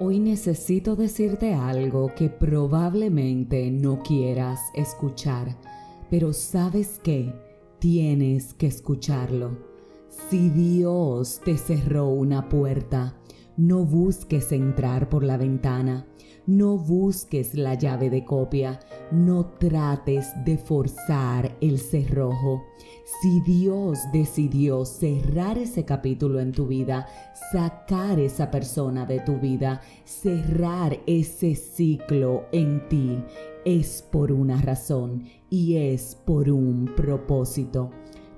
[0.00, 5.58] Hoy necesito decirte algo que probablemente no quieras escuchar,
[6.08, 7.34] pero sabes que
[7.80, 9.58] tienes que escucharlo.
[10.30, 13.16] Si Dios te cerró una puerta,
[13.58, 16.06] no busques entrar por la ventana.
[16.46, 18.80] No busques la llave de copia,
[19.10, 22.64] no trates de forzar el cerrojo.
[23.20, 27.06] Si Dios decidió cerrar ese capítulo en tu vida,
[27.52, 33.22] sacar esa persona de tu vida, cerrar ese ciclo en ti,
[33.66, 37.90] es por una razón y es por un propósito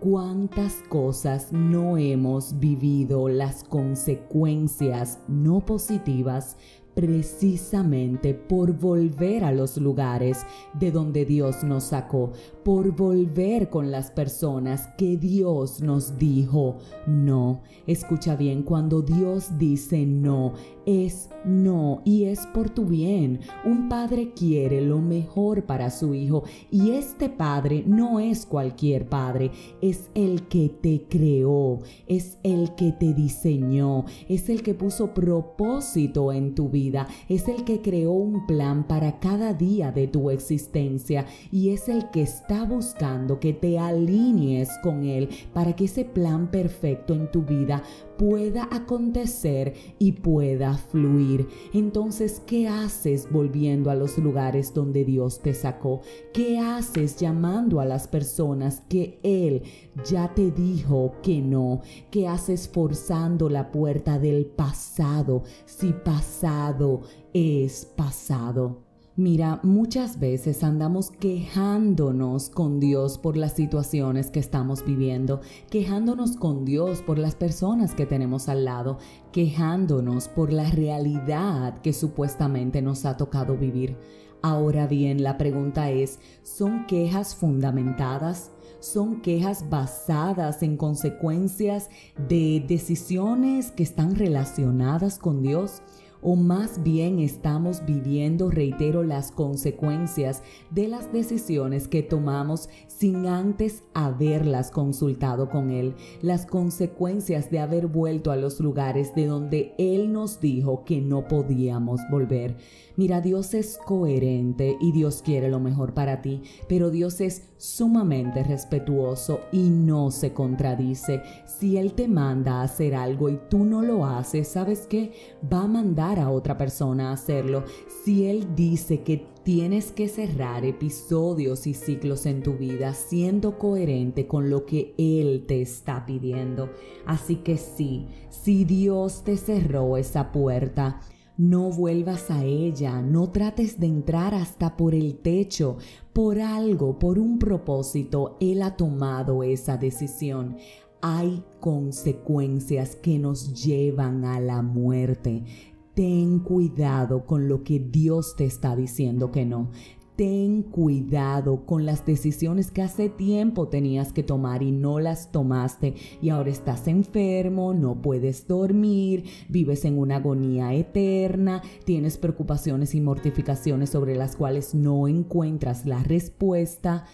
[0.00, 6.56] cuántas cosas no hemos vivido las consecuencias no positivas
[6.94, 12.32] precisamente por volver a los lugares de donde Dios nos sacó,
[12.64, 17.62] por volver con las personas que Dios nos dijo no.
[17.86, 20.54] Escucha bien, cuando Dios dice no,
[20.86, 23.40] es no y es por tu bien.
[23.64, 29.50] Un padre quiere lo mejor para su hijo y este padre no es cualquier padre,
[29.80, 36.32] es el que te creó, es el que te diseñó, es el que puso propósito
[36.32, 36.83] en tu vida,
[37.28, 42.10] es el que creó un plan para cada día de tu existencia y es el
[42.10, 47.42] que está buscando que te alinees con él para que ese plan perfecto en tu
[47.42, 47.82] vida
[48.16, 51.48] pueda acontecer y pueda fluir.
[51.72, 56.00] Entonces, ¿qué haces volviendo a los lugares donde Dios te sacó?
[56.32, 59.62] ¿Qué haces llamando a las personas que Él
[60.04, 61.82] ya te dijo que no?
[62.10, 68.83] ¿Qué haces forzando la puerta del pasado si pasado es pasado?
[69.16, 76.64] Mira, muchas veces andamos quejándonos con Dios por las situaciones que estamos viviendo, quejándonos con
[76.64, 78.98] Dios por las personas que tenemos al lado,
[79.30, 83.96] quejándonos por la realidad que supuestamente nos ha tocado vivir.
[84.42, 88.50] Ahora bien, la pregunta es, ¿son quejas fundamentadas?
[88.80, 91.88] ¿Son quejas basadas en consecuencias
[92.28, 95.82] de decisiones que están relacionadas con Dios?
[96.24, 103.84] O más bien estamos viviendo, reitero, las consecuencias de las decisiones que tomamos sin antes
[103.92, 110.12] haberlas consultado con Él, las consecuencias de haber vuelto a los lugares de donde Él
[110.12, 112.56] nos dijo que no podíamos volver.
[112.96, 118.44] Mira, Dios es coherente y Dios quiere lo mejor para ti, pero Dios es sumamente
[118.44, 121.22] respetuoso y no se contradice.
[121.44, 125.12] Si Él te manda a hacer algo y tú no lo haces, ¿sabes qué?
[125.52, 127.64] Va a mandar a otra persona hacerlo.
[128.04, 134.26] Si Él dice que tienes que cerrar episodios y ciclos en tu vida siendo coherente
[134.26, 136.70] con lo que Él te está pidiendo.
[137.06, 141.00] Así que sí, si Dios te cerró esa puerta,
[141.36, 145.76] no vuelvas a ella, no trates de entrar hasta por el techo.
[146.12, 150.56] Por algo, por un propósito, Él ha tomado esa decisión.
[151.02, 155.73] Hay consecuencias que nos llevan a la muerte.
[155.94, 159.70] Ten cuidado con lo que Dios te está diciendo que no.
[160.16, 165.94] Ten cuidado con las decisiones que hace tiempo tenías que tomar y no las tomaste
[166.22, 173.00] y ahora estás enfermo, no puedes dormir, vives en una agonía eterna, tienes preocupaciones y
[173.00, 177.06] mortificaciones sobre las cuales no encuentras la respuesta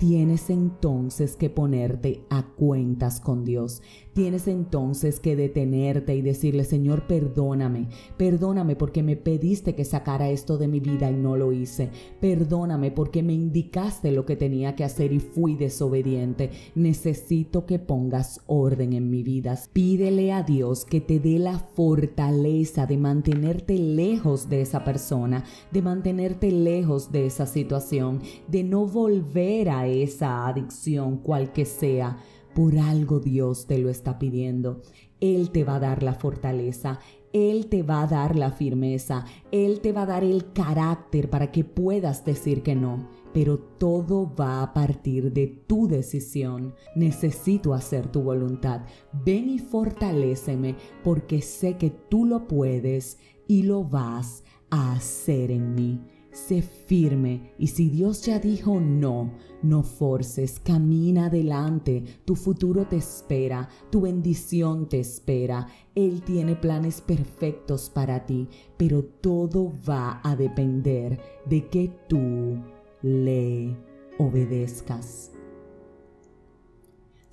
[0.00, 3.82] tienes entonces que ponerte a cuentas con Dios.
[4.12, 10.58] Tienes entonces que detenerte y decirle, Señor, perdóname, perdóname porque me pediste que sacara esto
[10.58, 11.90] de mi vida y no lo hice.
[12.20, 16.50] Perdóname porque me indicaste lo que tenía que hacer y fui desobediente.
[16.74, 19.56] Necesito que pongas orden en mi vida.
[19.72, 25.82] Pídele a Dios que te dé la fortaleza de mantenerte lejos de esa persona, de
[25.82, 32.18] mantenerte lejos de esa situación, de no volver a esa adicción, cual que sea,
[32.54, 34.82] por algo Dios te lo está pidiendo.
[35.20, 36.98] Él te va a dar la fortaleza,
[37.32, 41.52] Él te va a dar la firmeza, Él te va a dar el carácter para
[41.52, 43.08] que puedas decir que no.
[43.32, 46.74] Pero todo va a partir de tu decisión.
[46.96, 48.82] Necesito hacer tu voluntad.
[49.24, 50.74] Ven y fortaléceme
[51.04, 56.00] porque sé que tú lo puedes y lo vas a hacer en mí.
[56.32, 59.32] Sé firme y si Dios ya dijo no,
[59.62, 65.66] no forces, camina adelante, tu futuro te espera, tu bendición te espera.
[65.94, 72.62] Él tiene planes perfectos para ti, pero todo va a depender de que tú
[73.02, 73.76] le
[74.18, 75.32] obedezcas.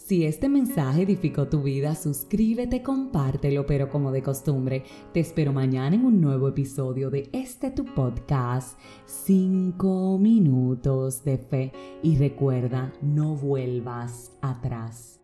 [0.08, 5.98] Si este mensaje edificó tu vida, suscríbete, compártelo, pero como de costumbre, te espero mañana
[5.98, 11.74] en un nuevo episodio de este tu podcast, 5 minutos de fe.
[12.04, 15.17] Y recuerda, no vuelvas atrás.